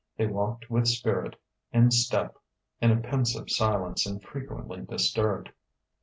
They 0.17 0.25
walked 0.25 0.67
with 0.67 0.87
spirit, 0.87 1.35
in 1.71 1.91
step, 1.91 2.35
in 2.81 2.89
a 2.89 2.99
pensive 2.99 3.51
silence 3.51 4.07
infrequently 4.07 4.81
disturbed. 4.81 5.51